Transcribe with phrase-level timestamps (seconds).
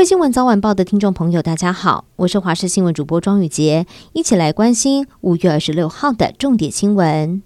[0.00, 3.84] 位新闻早晚报的听众朋友，大家好，我是华视新闻主播庄宇杰，
[4.14, 7.42] 一起来关心五月二十六号的重点新闻。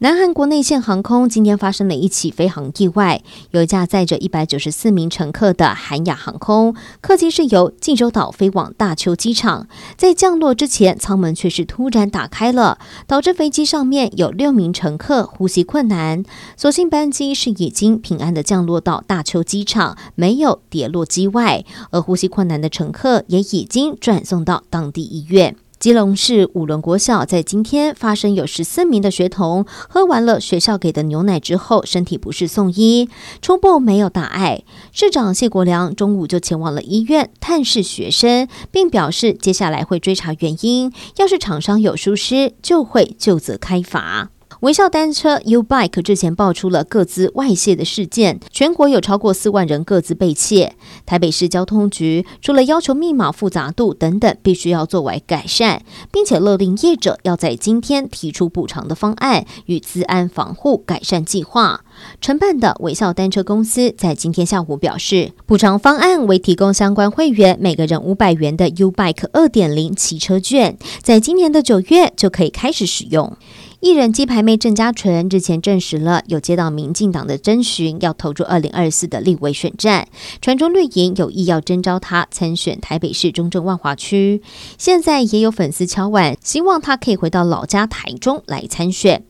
[0.00, 3.22] 南韩国内线航空今天发生了一起飞航意外，
[3.52, 16.24] 有一架载着一百九十四名乘客的韩亚航空客机是由济州岛飞往大邱机场，在降落之前舱门却是突然打开了，导致飞机上面有六名乘客呼吸困难。
[16.56, 25.54] 所幸班机是已经平安的降落到大邱机场，没有跌落机外，而呼吸困难的乘客也已经转送到当地医院。
[25.84, 33.10] 基隆市五伦国小在今天发生有十四名的学童喝完了学校给的牛奶之后，身体不适送医，
[33.42, 34.62] 初步没有大碍。
[34.92, 44.30] 市长谢国良中午就前往了医院探视学生，并表示接下来会追查原因，要是厂商有疏失，就会就责开罚。
[44.60, 50.74] 微笑单车 U-Bike 之前爆出了个资外泄的事件，全国有超过四万人个资被窃。
[51.04, 61.84] 台北市交通局除了要求密码复杂度等等必须要作为改善，并且勒令业者要在今天提出补偿的方案与资安防护改善计划。
[62.20, 73.36] 承办的微笑单车公司在今天下午表示，补偿方案为提供相关会员每个人五百元的 U-Bike 二点零骑车券，在今年的九月就可以开始使用。
[73.84, 80.08] 艺人鸡排妹郑家纯日前证实了有接到民进党的征询，要投入二零二四的立委选战，
[80.40, 84.40] 传中绿营有意要征召他参选台北市中正万华区。
[84.78, 89.24] 现在也有粉丝敲碗，希望他可以回到老家台中来参选。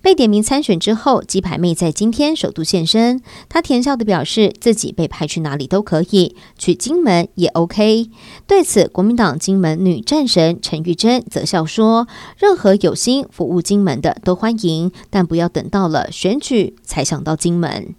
[0.00, 3.20] 被点名参选之后，鸡排妹在今天首度现身。
[3.48, 8.08] 她甜笑地表示，自己被派去哪里都可以，去金门也 OK。
[8.46, 17.94] 对此，国民党金门女战神陈玉珍则笑说：“任何有心服务金门的都欢迎，但不要等到了选举才想到金门。”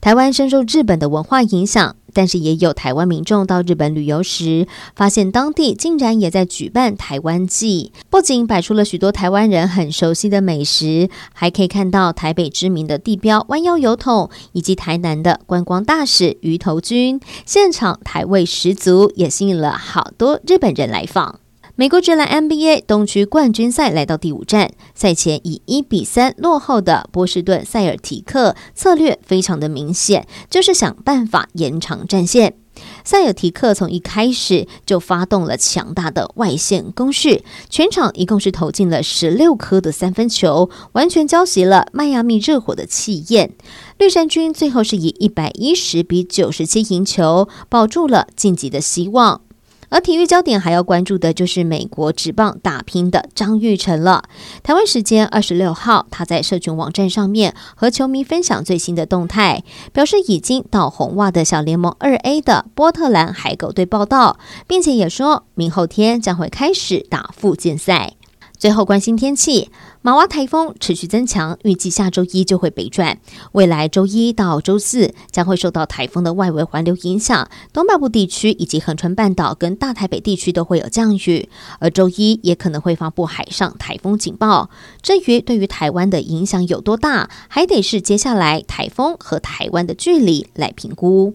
[0.00, 1.96] 台湾深受日本的文化影响。
[2.18, 4.66] 但是也有台湾民众到日本旅游时，
[4.96, 21.38] 发现当地竟然也在举办台湾祭，不仅摆出了许多台湾人很熟悉的美食，还可以看到台北知名的地标弯腰油桶，以及台南的观光大使鱼头君，现场台味十足，也吸引了好多日本人来访。
[21.78, 32.56] 美国职篮 NBA 东区冠军赛来到第五战，赛前以一比三落后的波士顿塞尔提克策略非常的明显，就是想办法延长战线。
[33.04, 43.52] 塞尔提克从一开始就发动了强大的外线攻势，全场一共是投进了十六颗的三分球，完全浇熄了迈阿密热火的气焰。
[43.98, 49.42] 绿衫军最后是以一百一十比九十七赢球，保住了晋级的希望。
[49.90, 54.24] 而体育焦点还要关注的就是美国职棒打拼的张玉成了。
[54.62, 68.17] 台湾时间二十六号，他在社群网站上面和球迷分享最新的动态，表示已经到红袜的小联盟二 A 的波特兰海狗队报道，并且也说明后天将会开始打复健赛。
[68.58, 69.70] 最后关心天气，
[70.02, 73.18] 玛娃台风持续增强，预计下周一就会北转。
[73.52, 81.48] 未来周一到周四将会受到台风的外围环流影响，东半部地区以及恒春半岛跟大台北地区都会有降雨，
[81.78, 84.70] 而周一也可能会发布海上台风警报。
[85.00, 91.34] 至于对于台湾的影响有多大，还得是接下来台风和台湾的距离来评估。